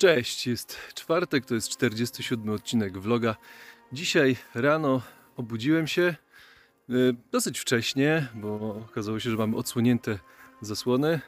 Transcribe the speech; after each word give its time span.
Cześć, 0.00 0.46
jest 0.46 0.78
czwartek, 0.94 1.44
to 1.44 1.54
jest 1.54 1.68
47 1.68 2.50
odcinek 2.50 2.98
vloga. 2.98 3.36
Dzisiaj 3.92 4.36
rano 4.54 5.02
obudziłem 5.36 5.86
się 5.86 6.14
y, 6.90 7.14
dosyć 7.32 7.58
wcześnie, 7.58 8.28
bo 8.34 8.74
okazało 8.90 9.20
się, 9.20 9.30
że 9.30 9.36
mamy 9.36 9.56
odsłonięte 9.56 10.18
zasłony. 10.60 11.20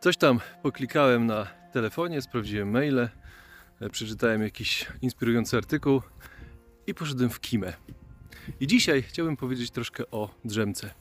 Coś 0.00 0.16
tam 0.16 0.40
poklikałem 0.62 1.26
na 1.26 1.46
telefonie, 1.72 2.22
sprawdziłem 2.22 2.70
maile, 2.70 3.08
y, 3.82 3.90
przeczytałem 3.90 4.42
jakiś 4.42 4.86
inspirujący 5.02 5.56
artykuł 5.56 6.02
i 6.86 6.94
poszedłem 6.94 7.30
w 7.30 7.40
kimę. 7.40 7.72
I 8.60 8.66
dzisiaj 8.66 9.02
chciałbym 9.02 9.36
powiedzieć 9.36 9.70
troszkę 9.70 10.10
o 10.10 10.34
drzemce. 10.44 10.94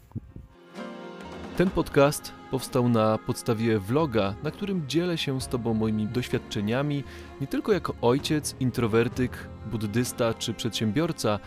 Ten 1.57 1.69
podcast 1.69 2.31
powstał 2.51 2.89
na 2.89 3.17
podstawie 3.17 3.79
vloga, 3.79 4.33
na 4.43 4.51
którym 4.51 4.87
dzielę 4.87 5.17
się 5.17 5.41
z 5.41 5.47
Tobą 5.47 5.73
moimi 5.73 6.07
doświadczeniami, 6.07 7.03
nie 7.41 7.47
tylko 7.47 7.73
jako 7.73 7.93
ojciec, 8.01 8.55
introwertyk, 8.59 9.47
buddysta 9.71 10.33
czy 10.33 10.53
przedsiębiorca, 10.53 11.39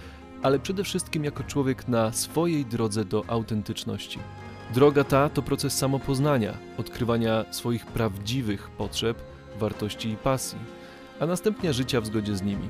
ale 0.42 0.58
przede 0.58 0.84
wszystkim 0.84 1.24
jako 1.24 1.44
człowiek 1.44 1.88
na 1.88 2.12
swojej 2.12 2.64
drodze 2.64 3.04
do 3.04 3.24
autentyczności. 3.26 4.18
Droga 4.74 5.04
ta 5.04 5.28
to 5.28 5.42
proces 5.42 5.78
samopoznania, 5.78 6.54
odkrywania 6.78 7.44
swoich 7.50 7.86
prawdziwych 7.86 8.70
potrzeb, 8.70 9.18
wartości 9.58 10.08
i 10.08 10.16
pasji, 10.16 10.58
a 11.20 11.26
następnie 11.26 11.72
życia 11.72 12.00
w 12.00 12.06
zgodzie 12.06 12.36
z 12.36 12.42
nimi. 12.42 12.68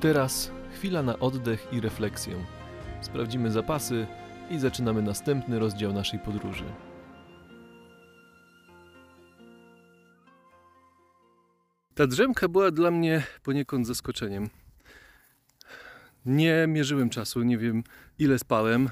Teraz 0.00 0.50
chwila 0.74 1.02
na 1.02 1.18
oddech 1.18 1.68
i 1.72 1.80
refleksję. 1.80 2.34
Sprawdzimy 3.00 3.50
zapasy 3.50 4.06
i 4.50 4.58
zaczynamy 4.58 5.02
następny 5.02 5.58
rozdział 5.58 5.92
naszej 5.92 6.20
podróży. 6.20 6.64
Ta 11.94 12.06
drzemka 12.06 12.48
była 12.48 12.70
dla 12.70 12.90
mnie 12.90 13.22
poniekąd 13.42 13.86
zaskoczeniem. 13.86 14.50
Nie 16.26 16.66
mierzyłem 16.68 17.10
czasu, 17.10 17.42
nie 17.42 17.58
wiem 17.58 17.84
ile 18.18 18.38
spałem 18.38 18.90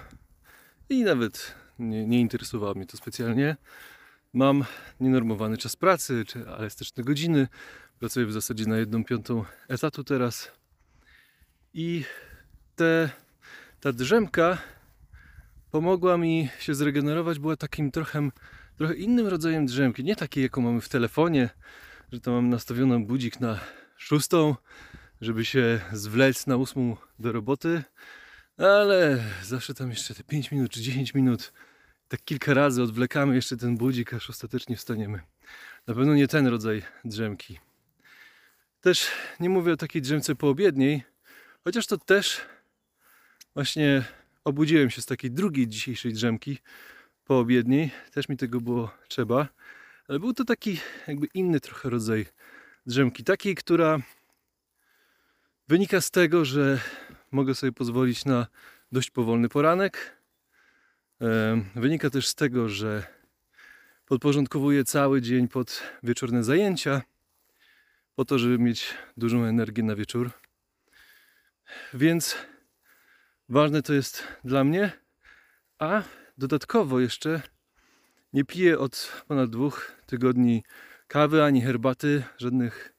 i 0.89 1.05
nawet 1.05 1.55
nie, 1.79 2.07
nie 2.07 2.21
interesowało 2.21 2.75
mnie 2.75 2.87
to 2.87 2.97
specjalnie. 2.97 3.57
Mam 4.33 4.65
nienormowany 5.01 5.57
czas 5.57 5.77
pracy, 5.77 6.25
czy 6.27 6.47
elastyczne 6.49 7.05
godziny. 7.05 7.49
Pracuję 7.99 8.27
w 8.27 8.33
zasadzie 8.33 8.67
na 8.67 8.77
jedną 8.77 9.05
piątą 9.05 9.45
etatu 9.69 10.05
teraz. 10.05 10.51
I 11.75 12.05
te, 12.77 13.11
ta 13.81 13.93
drzemka 13.93 14.59
pomogła 15.75 16.17
mi 16.17 16.49
się 16.59 16.75
zregenerować, 16.75 17.39
była 17.39 17.57
takim 17.57 17.91
trochę, 17.91 18.29
trochę 18.77 18.95
innym 18.95 19.27
rodzajem 19.27 19.67
drzemki. 19.67 20.05
Nie 20.05 20.17
takiej, 20.17 20.43
jaką 20.43 20.61
mamy 20.61 20.81
w 20.81 20.89
telefonie, 20.89 21.51
że 22.13 22.21
to 22.21 22.33
mam 22.33 22.49
nastawioną 22.49 23.07
budzik 23.07 23.41
na 23.41 23.61
szóstą, 23.97 24.57
żeby 25.21 25.45
się 25.45 25.81
zwlec 25.93 26.47
na 26.47 26.57
ósmą 26.57 26.97
do 27.19 27.33
roboty, 27.33 27.83
ale 28.57 29.25
zawsze 29.43 29.75
tam 29.75 29.91
jeszcze 29.91 30.15
te 30.15 30.25
5 30.25 30.51
minut 30.51 30.71
czy 30.71 30.81
10 30.81 31.15
minut, 31.15 31.53
tak 32.09 32.25
kilka 32.25 32.55
razy 32.55 32.83
odwlekamy 32.83 33.35
jeszcze 33.35 33.57
ten 33.57 33.77
budzik, 33.77 34.15
aż 34.15 34.31
ostatecznie 34.31 34.77
wstaniemy. 34.77 35.21
Na 35.87 35.95
pewno 35.95 36.15
nie 36.15 36.29
ten 36.29 36.47
rodzaj 36.47 36.83
drzemki. 37.05 37.59
Też 38.81 39.09
nie 39.41 39.49
mówię 39.49 39.73
o 39.73 39.77
takiej 39.77 40.03
drzemce 40.03 40.35
poobiedniej, 40.35 41.05
chociaż 41.65 41.87
to 41.87 41.99
też 41.99 42.41
właśnie 43.55 44.05
obudziłem 44.45 44.91
się 44.91 45.03
z 45.03 45.07
takiej 45.07 45.31
drugiej 45.31 45.69
dzisiejszej 45.69 46.13
drzemki 46.13 46.59
poobiedniej. 47.25 47.91
Też 48.13 48.29
mi 48.29 48.37
tego 48.37 48.61
było 48.61 48.95
trzeba. 49.09 49.49
Ale 50.09 50.21
był 50.21 50.35
to 50.35 50.45
taki 50.45 50.81
jakby 51.07 51.27
inny 51.35 51.61
trochę 51.61 51.91
rodzaj 51.91 52.27
drzemki. 52.87 53.25
Takiej, 53.25 53.55
która 53.55 53.99
wynika 55.69 56.01
z 56.01 56.11
tego, 56.11 56.45
że 56.45 56.81
mogę 57.31 57.55
sobie 57.55 57.73
pozwolić 57.73 58.25
na 58.25 58.47
dość 58.93 59.11
powolny 59.11 59.49
poranek. 59.49 60.17
Wynika 61.75 62.11
też 62.11 62.29
z 62.29 62.35
tego, 62.35 62.69
że 62.69 63.07
podporządkowuję 64.07 64.85
cały 64.85 65.23
dzień 65.23 65.49
pod 65.49 65.83
wieczorne 66.03 66.45
zajęcia, 66.45 67.03
po 68.15 68.25
to, 68.25 68.39
żeby 68.39 68.59
mieć 68.59 68.95
dużą 69.17 69.45
energię 69.45 69.83
na 69.83 69.97
wieczór. 69.97 70.31
Więc 71.95 72.37
ważne 73.49 73.83
to 73.83 73.93
jest 73.93 74.23
dla 74.45 74.65
mnie, 74.65 74.93
a 75.79 76.03
dodatkowo 76.39 77.01
jeszcze 77.01 77.43
nie 78.33 78.45
piję 78.45 78.79
od 78.79 79.25
ponad 79.29 79.51
dwóch 79.51 79.93
tygodni 80.07 80.65
kawy 81.09 81.45
ani 81.45 81.63
herbaty, 81.63 82.25
żadnych 82.39 82.95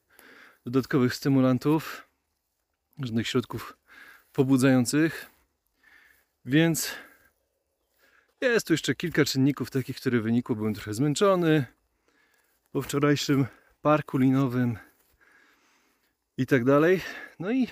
dodatkowych 0.66 1.14
stymulantów, 1.14 2.08
żadnych 3.02 3.28
środków 3.28 3.76
pobudzających. 4.32 5.30
Więc 6.44 6.94
jest 8.40 8.66
tu 8.66 8.72
jeszcze 8.72 8.94
kilka 8.94 9.24
czynników 9.24 9.70
takich, 9.70 9.96
które 9.96 10.20
wynikło. 10.20 10.56
Byłem 10.56 10.74
trochę 10.74 10.94
zmęczony 10.94 11.66
po 12.72 12.82
wczorajszym 12.82 13.46
parku 13.82 14.18
linowym 14.18 14.78
i 16.36 16.46
tak 16.46 16.64
dalej. 16.64 17.00
No 17.38 17.50
i 17.50 17.68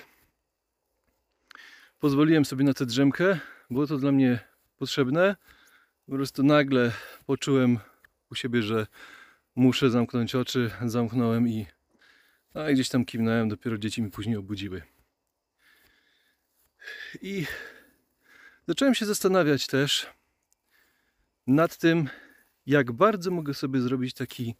pozwoliłem 2.05 2.45
sobie 2.45 2.63
na 2.63 2.73
tę 2.73 2.85
drzemkę. 2.85 3.39
Było 3.69 3.87
to 3.87 3.97
dla 3.97 4.11
mnie 4.11 4.39
potrzebne. 4.77 5.35
Po 6.05 6.11
prostu 6.11 6.43
nagle 6.43 6.91
poczułem 7.25 7.79
u 8.31 8.35
siebie, 8.35 8.61
że 8.63 8.87
muszę 9.55 9.89
zamknąć 9.89 10.35
oczy. 10.35 10.71
Zamknąłem 10.85 11.47
i 11.47 11.65
a 12.53 12.71
gdzieś 12.71 12.89
tam 12.89 13.05
kiwnąłem. 13.05 13.49
Dopiero 13.49 13.77
dzieci 13.77 14.01
mi 14.01 14.11
później 14.11 14.35
obudziły. 14.35 14.81
I 17.21 17.45
zacząłem 18.67 18.95
się 18.95 19.05
zastanawiać 19.05 19.67
też 19.67 20.07
nad 21.47 21.77
tym, 21.77 22.09
jak 22.65 22.91
bardzo 22.91 23.31
mogę 23.31 23.53
sobie 23.53 23.81
zrobić 23.81 24.13
taki 24.13 24.55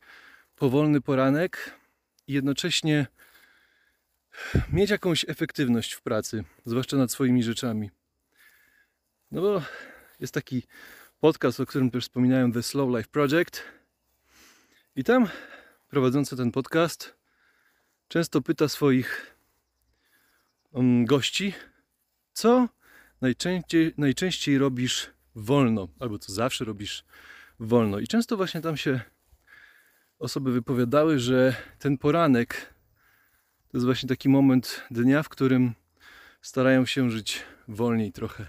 powolny 0.56 1.02
poranek 1.02 1.80
i 2.28 2.34
jednocześnie 2.34 3.08
mieć 4.72 4.90
jakąś 4.90 5.26
efektywność 5.28 5.94
w 5.94 6.02
pracy, 6.02 6.44
zwłaszcza 6.66 6.98
nad 6.98 7.12
swoimi 7.12 7.44
rzeczami. 7.44 7.92
No 9.32 9.42
bo 9.42 9.62
jest 10.20 10.34
taki 10.34 10.64
podcast, 11.20 11.60
o 11.60 11.66
którym 11.66 11.92
też 11.92 12.04
wspominałem, 12.04 12.52
The 12.52 12.64
Slow 12.64 12.98
Life 12.98 13.10
Project. 13.12 13.64
I 14.96 15.04
tam 15.04 15.28
prowadzący 15.88 16.38
ten 16.38 16.52
podcast 16.52 17.16
często 18.08 18.42
pyta 18.42 18.68
swoich 18.68 19.36
um, 20.72 21.06
gości, 21.06 21.54
co 22.34 22.70
najczęściej, 23.22 23.94
najczęściej 23.98 24.58
robisz 24.58 25.10
wolno, 25.36 25.88
albo 26.00 26.20
co 26.20 26.34
zawsze 26.34 26.66
robisz 26.66 27.06
wolno. 27.60 28.00
I 28.00 28.08
często 28.08 28.38
właśnie 28.38 28.62
tam 28.62 28.78
się 28.78 29.02
osoby 30.20 30.52
wypowiadały, 30.52 31.20
że 31.20 31.56
ten 31.80 31.98
poranek 31.98 32.75
to 33.76 33.78
jest 33.78 33.86
właśnie 33.86 34.10
taki 34.10 34.30
moment 34.30 34.84
dnia, 34.92 35.24
w 35.24 35.30
którym 35.30 35.74
starają 36.42 36.86
się 36.86 37.10
żyć 37.10 37.44
wolniej 37.68 38.12
trochę 38.12 38.48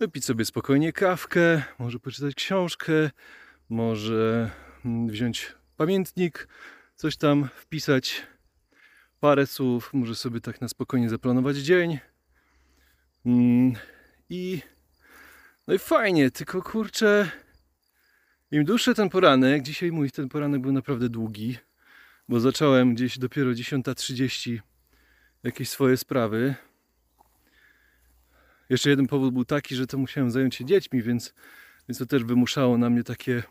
wypić 0.00 0.24
sobie 0.24 0.44
spokojnie 0.44 0.92
kawkę, 0.92 1.62
może 1.78 1.98
poczytać 1.98 2.34
książkę, 2.34 3.10
może 3.68 4.50
mm, 4.84 5.08
wziąć 5.08 5.54
pamiętnik, 5.76 6.48
coś 6.96 7.16
tam 7.16 7.48
wpisać, 7.54 8.26
parę 9.20 9.46
słów, 9.46 9.90
może 9.94 10.14
sobie 10.14 10.40
tak 10.40 10.60
na 10.60 10.68
spokojnie 10.68 11.08
zaplanować 11.08 11.56
dzień. 11.56 11.98
Mm, 13.26 13.72
I 14.30 14.60
no 15.66 15.74
i 15.74 15.78
fajnie, 15.78 16.30
tylko 16.30 16.62
kurczę, 16.62 17.30
im 18.50 18.64
dłuższy 18.64 18.94
ten 18.94 19.08
poranek, 19.08 19.62
dzisiaj 19.62 19.92
mój 19.92 20.10
ten 20.10 20.28
poranek 20.28 20.60
był 20.60 20.72
naprawdę 20.72 21.08
długi, 21.08 21.58
bo 22.28 22.40
zacząłem 22.40 22.94
gdzieś 22.94 23.18
dopiero 23.18 23.50
10.30 23.50 24.58
jakieś 25.42 25.68
swoje 25.68 25.96
sprawy. 25.96 26.54
Jeszcze 28.68 28.90
jeden 28.90 29.06
powód 29.06 29.34
był 29.34 29.44
taki, 29.44 29.76
że 29.76 29.86
to 29.86 29.98
musiałem 29.98 30.30
zająć 30.30 30.54
się 30.54 30.64
dziećmi, 30.64 31.02
więc, 31.02 31.34
więc 31.88 31.98
to 31.98 32.06
też 32.06 32.24
wymuszało 32.24 32.78
na 32.78 32.90
mnie 32.90 33.04
takie 33.04 33.42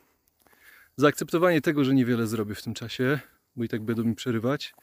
zaakceptowanie 0.96 1.62
tego, 1.62 1.84
że 1.84 1.94
niewiele 1.94 2.28
zrobię 2.28 2.56
w 2.56 2.64
tym 2.64 2.74
czasie, 2.74 3.20
bo 3.56 3.64
i 3.64 3.68
tak 3.68 3.82
będą 3.82 4.04
mi 4.04 4.16
przerywać. 4.16 4.74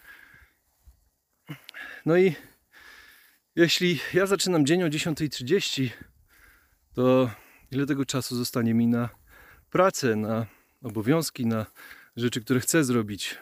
No 2.07 2.17
i 2.17 2.35
jeśli 3.57 4.01
ja 4.15 4.27
zaczynam 4.27 4.67
dzień 4.67 4.83
o 4.83 4.87
10.30, 4.87 5.89
to 6.95 7.31
ile 7.71 7.87
tego 7.87 8.05
czasu 8.05 8.37
zostanie 8.37 8.75
mi 8.75 8.87
na 8.87 9.09
pracę, 9.71 10.17
na 10.17 10.47
obowiązki, 10.83 11.47
na 11.47 11.67
rzeczy, 12.17 12.41
które 12.41 12.61
chcę 12.61 12.85
zrobić? 12.85 13.39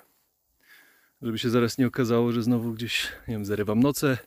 Żeby 1.23 1.39
się 1.39 1.51
zaraz 1.51 1.79
nie 1.79 1.87
okazało, 1.87 2.33
że 2.33 2.43
znowu 2.43 2.73
gdzieś, 2.73 3.13
nie 3.29 3.35
wiem, 3.35 3.45
zarywam 3.45 3.81
noce, 3.81 4.19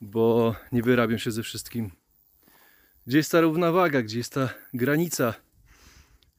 bo 0.00 0.54
nie 0.72 0.82
wyrabiam 0.82 1.18
się 1.18 1.30
ze 1.30 1.42
wszystkim. 1.42 1.90
Gdzie 3.06 3.16
jest 3.16 3.32
ta 3.32 3.40
równowaga, 3.40 4.02
gdzie 4.02 4.18
jest 4.18 4.32
ta 4.32 4.48
granica, 4.74 5.34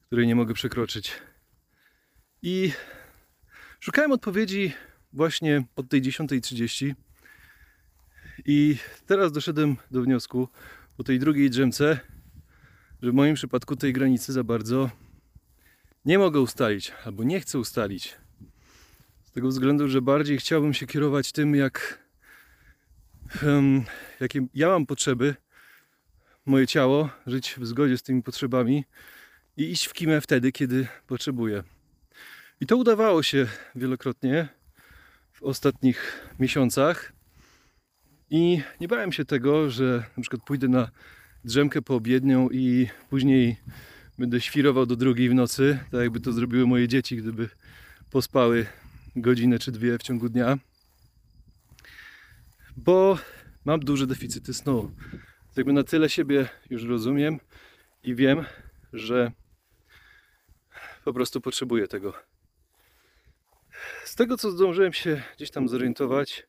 której 0.06 0.26
nie 0.26 0.34
mogę 0.34 0.54
przekroczyć. 0.54 1.12
I 2.42 2.72
Szukałem 3.82 4.12
odpowiedzi 4.12 4.72
właśnie 5.12 5.64
od 5.76 5.88
tej 5.88 6.02
10.30 6.02 6.94
i 8.44 8.76
teraz 9.06 9.32
doszedłem 9.32 9.76
do 9.90 10.02
wniosku 10.02 10.48
po 10.96 11.04
tej 11.04 11.18
drugiej 11.18 11.50
drzemce, 11.50 12.00
że 13.02 13.10
w 13.10 13.14
moim 13.14 13.34
przypadku 13.34 13.76
tej 13.76 13.92
granicy 13.92 14.32
za 14.32 14.44
bardzo 14.44 14.90
nie 16.04 16.18
mogę 16.18 16.40
ustalić 16.40 16.92
albo 17.04 17.24
nie 17.24 17.40
chcę 17.40 17.58
ustalić. 17.58 18.16
Z 19.30 19.32
tego 19.32 19.48
względu, 19.48 19.88
że 19.88 20.02
bardziej 20.02 20.38
chciałbym 20.38 20.74
się 20.74 20.86
kierować 20.86 21.32
tym, 21.32 21.54
jak 21.54 21.98
em, 23.42 23.84
jakie 24.20 24.46
ja 24.54 24.68
mam 24.68 24.86
potrzeby, 24.86 25.34
moje 26.46 26.66
ciało, 26.66 27.10
żyć 27.26 27.54
w 27.58 27.66
zgodzie 27.66 27.98
z 27.98 28.02
tymi 28.02 28.22
potrzebami 28.22 28.84
i 29.56 29.70
iść 29.70 29.86
w 29.86 29.92
kimę 29.92 30.20
wtedy, 30.20 30.52
kiedy 30.52 30.86
potrzebuję. 31.06 31.62
I 32.60 32.66
to 32.66 32.76
udawało 32.76 33.22
się 33.22 33.46
wielokrotnie 33.74 34.48
w 35.32 35.42
ostatnich 35.42 36.28
miesiącach. 36.38 37.12
I 38.30 38.62
nie 38.80 38.88
bałem 38.88 39.12
się 39.12 39.24
tego, 39.24 39.70
że 39.70 40.04
na 40.16 40.22
przykład 40.22 40.42
pójdę 40.42 40.68
na 40.68 40.90
drzemkę 41.44 41.82
poobiednią 41.82 42.48
i 42.48 42.88
później 43.10 43.56
będę 44.18 44.40
świrował 44.40 44.86
do 44.86 44.96
drugiej 44.96 45.28
w 45.28 45.34
nocy, 45.34 45.78
tak 45.90 46.00
jakby 46.00 46.20
to 46.20 46.32
zrobiły 46.32 46.66
moje 46.66 46.88
dzieci, 46.88 47.16
gdyby 47.16 47.48
pospały 48.10 48.66
godzinę 49.16 49.58
czy 49.58 49.72
dwie 49.72 49.98
w 49.98 50.02
ciągu 50.02 50.28
dnia. 50.28 50.58
Bo 52.76 53.18
mam 53.64 53.80
duże 53.80 54.06
deficyty 54.06 54.54
snu. 54.54 54.90
Jakby 55.56 55.72
na 55.72 55.84
tyle 55.84 56.08
siebie 56.08 56.48
już 56.70 56.84
rozumiem 56.84 57.40
i 58.02 58.14
wiem, 58.14 58.44
że 58.92 59.32
po 61.04 61.12
prostu 61.12 61.40
potrzebuję 61.40 61.88
tego. 61.88 62.12
Z 64.04 64.14
tego, 64.14 64.36
co 64.36 64.50
zdążyłem 64.50 64.92
się 64.92 65.22
gdzieś 65.36 65.50
tam 65.50 65.68
zorientować, 65.68 66.46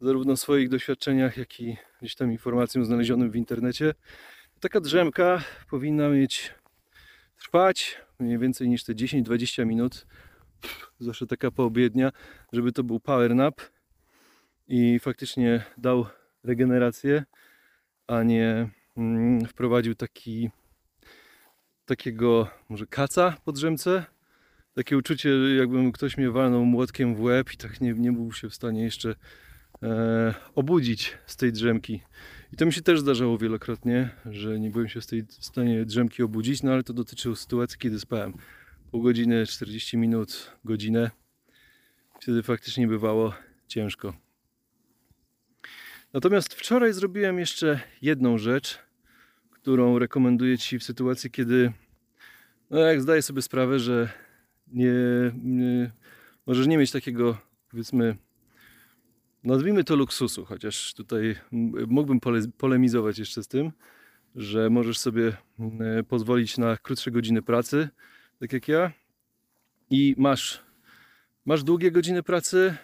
zarówno 0.00 0.36
w 0.36 0.40
swoich 0.40 0.68
doświadczeniach, 0.68 1.36
jak 1.36 1.60
i 1.60 1.76
gdzieś 2.00 2.14
tam 2.14 2.32
informacjom 2.32 2.84
znalezionym 2.84 3.30
w 3.30 3.36
internecie, 3.36 3.94
taka 4.60 4.80
drzemka 4.80 5.44
powinna 5.70 6.08
mieć 6.08 6.54
trwać 7.38 8.00
mniej 8.18 8.38
więcej 8.38 8.68
niż 8.68 8.84
te 8.84 8.94
10-20 8.94 9.66
minut. 9.66 10.06
Zawsze 10.98 11.26
taka 11.26 11.50
poobiednia, 11.50 12.12
żeby 12.52 12.72
to 12.72 12.84
był 12.84 13.00
power 13.00 13.34
nap 13.34 13.60
i 14.68 14.98
faktycznie 14.98 15.64
dał 15.78 16.06
regenerację, 16.44 17.24
a 18.06 18.22
nie 18.22 18.68
mm, 18.96 19.46
wprowadził 19.46 19.94
taki 19.94 20.50
takiego 21.84 22.48
może 22.68 22.86
kaca 22.86 23.36
po 23.44 23.52
drzemce. 23.52 24.04
Takie 24.74 24.96
uczucie, 24.96 25.30
jakbym 25.56 25.92
ktoś 25.92 26.16
mnie 26.16 26.30
walnął 26.30 26.64
młotkiem 26.64 27.14
w 27.14 27.20
łeb 27.20 27.52
i 27.52 27.56
tak 27.56 27.80
nie, 27.80 27.92
nie 27.92 28.12
był 28.12 28.32
się 28.32 28.48
w 28.48 28.54
stanie 28.54 28.82
jeszcze 28.82 29.14
e, 29.82 30.34
obudzić 30.54 31.18
z 31.26 31.36
tej 31.36 31.52
drzemki. 31.52 32.02
I 32.52 32.56
to 32.56 32.66
mi 32.66 32.72
się 32.72 32.82
też 32.82 33.00
zdarzało 33.00 33.38
wielokrotnie, 33.38 34.10
że 34.26 34.60
nie 34.60 34.70
byłem 34.70 34.88
się 34.88 35.00
w 35.00 35.06
tej 35.06 35.22
w 35.22 35.44
stanie 35.44 35.84
drzemki 35.84 36.22
obudzić, 36.22 36.62
no 36.62 36.72
ale 36.72 36.82
to 36.82 36.92
dotyczyło 36.92 37.36
sytuacji, 37.36 37.78
kiedy 37.78 38.00
spałem 38.00 38.32
pół 38.92 39.02
godziny, 39.02 39.46
40 39.46 39.96
minut, 39.96 40.52
godzinę. 40.64 41.10
Wtedy 42.20 42.42
faktycznie 42.42 42.88
bywało 42.88 43.34
ciężko. 43.68 44.14
Natomiast 46.12 46.54
wczoraj 46.54 46.92
zrobiłem 46.92 47.38
jeszcze 47.38 47.80
jedną 48.02 48.38
rzecz, 48.38 48.78
którą 49.50 49.98
rekomenduję 49.98 50.58
Ci 50.58 50.78
w 50.78 50.84
sytuacji, 50.84 51.30
kiedy, 51.30 51.72
no 52.70 52.78
jak 52.78 53.02
zdaję 53.02 53.22
sobie 53.22 53.42
sprawę, 53.42 53.78
że 53.78 54.08
nie, 54.66 54.92
nie 55.42 55.90
możesz 56.46 56.66
nie 56.66 56.78
mieć 56.78 56.90
takiego, 56.90 57.38
powiedzmy, 57.70 58.16
nazwijmy 59.44 59.84
to 59.84 59.96
luksusu, 59.96 60.44
chociaż 60.44 60.94
tutaj 60.94 61.36
mógłbym 61.86 62.20
pole, 62.20 62.40
polemizować 62.58 63.18
jeszcze 63.18 63.42
z 63.42 63.48
tym, 63.48 63.72
że 64.36 64.70
możesz 64.70 64.98
sobie 64.98 65.36
mm, 65.58 66.04
pozwolić 66.04 66.58
na 66.58 66.76
krótsze 66.76 67.10
godziny 67.10 67.42
pracy, 67.42 67.88
tak 68.42 68.52
jak 68.52 68.68
ja, 68.68 68.92
i 69.90 70.14
masz, 70.18 70.62
masz 71.44 71.64
długie 71.64 71.90
godziny 71.90 72.22
pracy, 72.22 72.74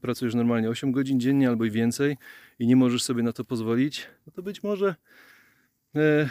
pracujesz 0.00 0.34
normalnie 0.34 0.68
8 0.68 0.92
godzin 0.92 1.20
dziennie 1.20 1.48
albo 1.48 1.64
i 1.64 1.70
więcej 1.70 2.16
i 2.58 2.66
nie 2.66 2.76
możesz 2.76 3.02
sobie 3.02 3.22
na 3.22 3.32
to 3.32 3.44
pozwolić, 3.44 4.06
no 4.26 4.32
to 4.32 4.42
być 4.42 4.62
może 4.62 4.94
e, 5.94 6.30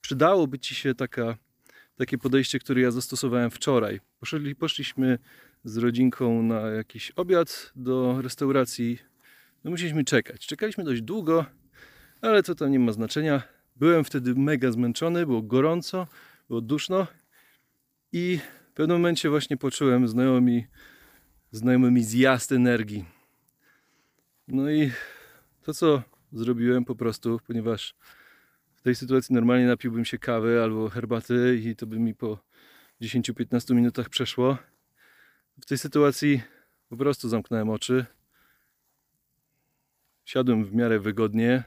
przydałoby 0.00 0.58
Ci 0.58 0.74
się 0.74 0.94
taka, 0.94 1.36
takie 1.96 2.18
podejście, 2.18 2.58
które 2.58 2.80
ja 2.80 2.90
zastosowałem 2.90 3.50
wczoraj. 3.50 4.00
Poszli, 4.20 4.56
poszliśmy 4.56 5.18
z 5.64 5.76
rodzinką 5.76 6.42
na 6.42 6.60
jakiś 6.60 7.10
obiad 7.10 7.72
do 7.76 8.22
restauracji. 8.22 8.98
No 9.64 9.70
musieliśmy 9.70 10.04
czekać. 10.04 10.46
Czekaliśmy 10.46 10.84
dość 10.84 11.02
długo, 11.02 11.46
ale 12.20 12.42
to 12.42 12.54
tam 12.54 12.70
nie 12.70 12.78
ma 12.78 12.92
znaczenia. 12.92 13.42
Byłem 13.76 14.04
wtedy 14.04 14.34
mega 14.34 14.70
zmęczony, 14.72 15.26
było 15.26 15.42
gorąco, 15.42 16.06
było 16.48 16.60
duszno 16.60 17.06
i 18.12 18.38
w 18.70 18.72
pewnym 18.72 18.96
momencie 18.96 19.30
właśnie 19.30 19.56
poczułem 19.56 20.08
znajomi, 20.08 20.66
znajomymi 21.52 22.04
zjazd 22.04 22.52
energii. 22.52 23.04
No 24.48 24.70
i 24.70 24.90
to 25.62 25.74
co 25.74 26.02
zrobiłem 26.32 26.84
po 26.84 26.94
prostu, 26.94 27.40
ponieważ 27.46 27.94
w 28.74 28.82
tej 28.82 28.94
sytuacji 28.94 29.34
normalnie 29.34 29.66
napiłbym 29.66 30.04
się 30.04 30.18
kawy 30.18 30.62
albo 30.62 30.88
herbaty 30.88 31.60
i 31.64 31.76
to 31.76 31.86
by 31.86 31.98
mi 31.98 32.14
po 32.14 32.38
10-15 33.02 33.74
minutach 33.74 34.08
przeszło. 34.08 34.58
W 35.60 35.66
tej 35.66 35.78
sytuacji 35.78 36.42
po 36.88 36.96
prostu 36.96 37.28
zamknąłem 37.28 37.70
oczy. 37.70 38.06
Siadłem 40.24 40.64
w 40.64 40.74
miarę 40.74 41.00
wygodnie. 41.00 41.64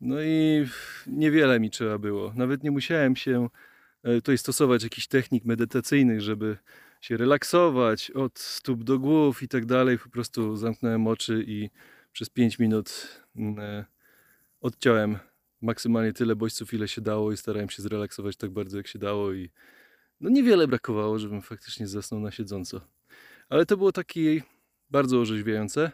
No 0.00 0.22
i 0.22 0.66
niewiele 1.06 1.60
mi 1.60 1.70
trzeba 1.70 1.98
było. 1.98 2.32
Nawet 2.34 2.62
nie 2.62 2.70
musiałem 2.70 3.16
się 3.16 3.48
tutaj 4.14 4.38
stosować 4.38 4.82
jakichś 4.82 5.06
technik 5.06 5.44
medytacyjnych, 5.44 6.20
żeby 6.20 6.56
się 7.00 7.16
relaksować 7.16 8.10
od 8.10 8.38
stóp 8.38 8.84
do 8.84 8.98
głów 8.98 9.42
i 9.42 9.48
tak 9.48 9.66
dalej. 9.66 9.98
Po 9.98 10.08
prostu 10.08 10.56
zamknąłem 10.56 11.06
oczy 11.06 11.44
i 11.46 11.70
przez 12.12 12.30
5 12.30 12.58
minut 12.58 13.08
mm, 13.36 13.58
e, 13.58 13.84
odciąłem 14.60 15.18
maksymalnie 15.62 16.12
tyle 16.12 16.36
bodźców, 16.36 16.74
ile 16.74 16.88
się 16.88 17.00
dało 17.00 17.32
i 17.32 17.36
starałem 17.36 17.70
się 17.70 17.82
zrelaksować 17.82 18.36
tak 18.36 18.50
bardzo, 18.50 18.76
jak 18.76 18.86
się 18.86 18.98
dało 18.98 19.32
i 19.32 19.50
no 20.20 20.30
niewiele 20.30 20.68
brakowało, 20.68 21.18
żebym 21.18 21.42
faktycznie 21.42 21.86
zasnął 21.88 22.20
na 22.20 22.30
siedząco. 22.30 22.80
Ale 23.48 23.66
to 23.66 23.76
było 23.76 23.92
takie 23.92 24.42
bardzo 24.90 25.20
orzeźwiające 25.20 25.92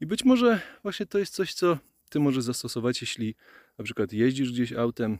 i 0.00 0.06
być 0.06 0.24
może 0.24 0.60
właśnie 0.82 1.06
to 1.06 1.18
jest 1.18 1.34
coś, 1.34 1.54
co 1.54 1.78
ty 2.10 2.20
możesz 2.20 2.44
zastosować, 2.44 3.00
jeśli 3.00 3.34
na 3.78 3.84
przykład 3.84 4.12
jeździsz 4.12 4.52
gdzieś 4.52 4.72
autem 4.72 5.18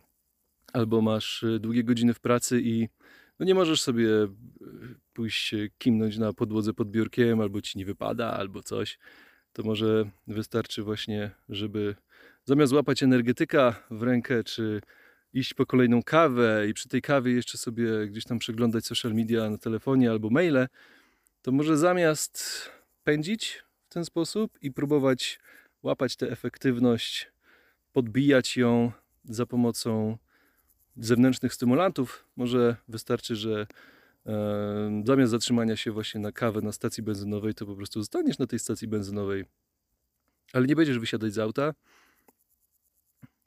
albo 0.72 1.00
masz 1.00 1.44
e, 1.44 1.58
długie 1.58 1.84
godziny 1.84 2.14
w 2.14 2.20
pracy 2.20 2.60
i 2.62 2.88
no 3.38 3.46
nie 3.46 3.54
możesz 3.54 3.82
sobie 3.82 4.08
e, 4.22 4.28
pójść 5.12 5.54
kimnąć 5.78 6.18
na 6.18 6.32
podłodze 6.32 6.74
pod 6.74 6.90
biurkiem, 6.90 7.40
albo 7.40 7.60
ci 7.60 7.78
nie 7.78 7.84
wypada, 7.84 8.32
albo 8.32 8.62
coś, 8.62 8.98
to 9.52 9.62
może 9.62 10.10
wystarczy 10.26 10.82
właśnie, 10.82 11.30
żeby 11.48 11.96
zamiast 12.44 12.72
łapać 12.72 13.02
energetyka 13.02 13.86
w 13.90 14.02
rękę, 14.02 14.44
czy 14.44 14.80
iść 15.32 15.54
po 15.54 15.66
kolejną 15.66 16.02
kawę 16.02 16.66
i 16.68 16.74
przy 16.74 16.88
tej 16.88 17.02
kawie 17.02 17.32
jeszcze 17.32 17.58
sobie 17.58 18.06
gdzieś 18.06 18.24
tam 18.24 18.38
przeglądać 18.38 18.86
social 18.86 19.14
media 19.14 19.50
na 19.50 19.58
telefonie 19.58 20.10
albo 20.10 20.30
maile, 20.30 20.66
to 21.42 21.52
może 21.52 21.76
zamiast 21.76 22.64
pędzić 23.04 23.62
w 23.84 23.88
ten 23.88 24.04
sposób 24.04 24.58
i 24.62 24.72
próbować 24.72 25.40
łapać 25.82 26.16
tę 26.16 26.30
efektywność, 26.30 27.32
podbijać 27.92 28.56
ją 28.56 28.92
za 29.24 29.46
pomocą 29.46 30.18
zewnętrznych 30.98 31.54
stymulantów, 31.54 32.28
może 32.36 32.76
wystarczy, 32.88 33.36
że 33.36 33.66
e, 34.26 35.02
zamiast 35.06 35.30
zatrzymania 35.30 35.76
się 35.76 35.92
właśnie 35.92 36.20
na 36.20 36.32
kawę 36.32 36.62
na 36.62 36.72
stacji 36.72 37.02
benzynowej, 37.02 37.54
to 37.54 37.66
po 37.66 37.76
prostu 37.76 38.00
zostaniesz 38.00 38.38
na 38.38 38.46
tej 38.46 38.58
stacji 38.58 38.88
benzynowej, 38.88 39.44
ale 40.52 40.66
nie 40.66 40.76
będziesz 40.76 40.98
wysiadać 40.98 41.34
z 41.34 41.38
auta, 41.38 41.74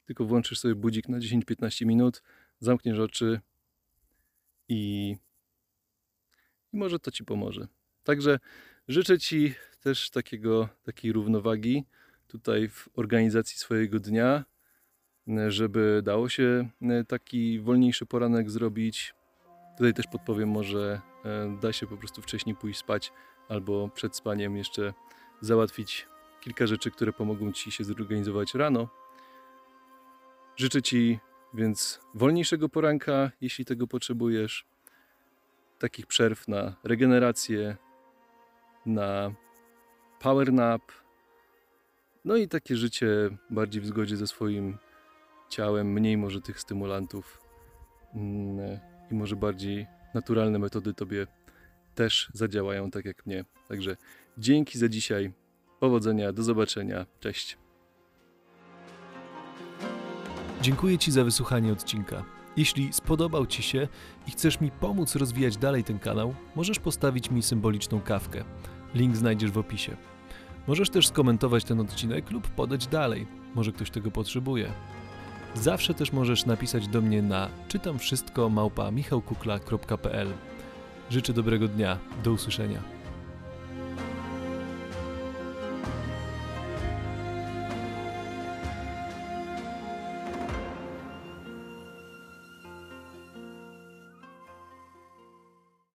tylko 0.04 0.24
włączysz 0.24 0.58
sobie 0.58 0.74
budzik 0.74 1.08
na 1.08 1.18
10-15 1.18 1.86
minut, 1.86 2.22
zamkniesz 2.60 2.98
oczy 2.98 3.40
i, 4.68 5.16
i 6.72 6.76
może 6.76 6.98
to 6.98 7.10
Ci 7.10 7.24
pomoże. 7.24 7.66
Także 8.04 8.38
życzę 8.88 9.18
Ci 9.18 9.54
też 9.80 10.10
takiego, 10.10 10.68
takiej 10.82 11.12
równowagi 11.12 11.84
tutaj 12.26 12.68
w 12.68 12.88
organizacji 12.94 13.58
swojego 13.58 14.00
dnia, 14.00 14.44
żeby 15.48 16.02
dało 16.04 16.28
się 16.28 16.68
e, 16.82 17.04
taki 17.04 17.60
wolniejszy 17.60 18.06
poranek 18.06 18.50
zrobić. 18.50 19.14
Tutaj 19.76 19.94
też 19.94 20.06
podpowiem, 20.06 20.48
może 20.48 21.00
e, 21.24 21.58
da 21.60 21.72
się 21.72 21.86
po 21.86 21.96
prostu 21.96 22.22
wcześniej 22.22 22.56
pójść 22.56 22.78
spać 22.78 23.12
albo 23.48 23.88
przed 23.88 24.16
spaniem 24.16 24.56
jeszcze 24.56 24.94
załatwić 25.40 26.06
kilka 26.40 26.66
rzeczy, 26.66 26.90
które 26.90 27.12
pomogą 27.12 27.52
Ci 27.52 27.70
się 27.70 27.84
zorganizować 27.84 28.54
rano. 28.54 28.88
Życzę 30.56 30.82
Ci 30.82 31.18
więc 31.54 32.00
wolniejszego 32.14 32.68
poranka, 32.68 33.30
jeśli 33.40 33.64
tego 33.64 33.86
potrzebujesz. 33.86 34.66
takich 35.78 36.06
przerw 36.06 36.48
na 36.48 36.74
regenerację, 36.84 37.76
na 38.86 39.32
power 40.20 40.52
nap, 40.52 40.82
no 42.24 42.36
i 42.36 42.48
takie 42.48 42.76
życie 42.76 43.06
bardziej 43.50 43.82
w 43.82 43.86
zgodzie 43.86 44.16
ze 44.16 44.26
swoim 44.26 44.78
ciałem, 45.52 45.92
mniej 45.92 46.16
może 46.16 46.40
tych 46.40 46.60
stymulantów 46.60 47.40
mm, 48.14 48.78
i 49.10 49.14
może 49.14 49.36
bardziej 49.36 49.86
naturalne 50.14 50.58
metody 50.58 50.94
tobie 50.94 51.26
też 51.94 52.30
zadziałają 52.34 52.90
tak 52.90 53.04
jak 53.04 53.26
mnie. 53.26 53.44
Także 53.68 53.96
dzięki 54.38 54.78
za 54.78 54.88
dzisiaj. 54.88 55.32
Powodzenia, 55.80 56.32
do 56.32 56.42
zobaczenia. 56.42 57.06
Cześć. 57.20 57.58
Dziękuję 60.60 60.98
Ci 60.98 61.12
za 61.12 61.24
wysłuchanie 61.24 61.72
odcinka. 61.72 62.24
Jeśli 62.56 62.92
spodobał 62.92 63.46
Ci 63.46 63.62
się 63.62 63.88
i 64.26 64.30
chcesz 64.30 64.60
mi 64.60 64.70
pomóc 64.70 65.16
rozwijać 65.16 65.56
dalej 65.56 65.84
ten 65.84 65.98
kanał, 65.98 66.34
możesz 66.56 66.78
postawić 66.78 67.30
mi 67.30 67.42
symboliczną 67.42 68.00
kawkę. 68.00 68.44
Link 68.94 69.16
znajdziesz 69.16 69.50
w 69.50 69.58
opisie. 69.58 69.96
Możesz 70.66 70.90
też 70.90 71.08
skomentować 71.08 71.64
ten 71.64 71.80
odcinek 71.80 72.30
lub 72.30 72.48
podać 72.48 72.86
dalej. 72.86 73.26
Może 73.54 73.72
ktoś 73.72 73.90
tego 73.90 74.10
potrzebuje. 74.10 74.72
Zawsze 75.54 75.94
też 75.94 76.12
możesz 76.12 76.46
napisać 76.46 76.88
do 76.88 77.00
mnie 77.00 77.22
na 77.22 77.48
czytam 77.68 77.98
wszystko 77.98 78.48
małpa 78.48 78.90
michałkukla.pl. 78.90 80.28
Życzę 81.10 81.32
dobrego 81.32 81.68
dnia. 81.68 81.98
Do 82.24 82.32
usłyszenia. 82.32 83.01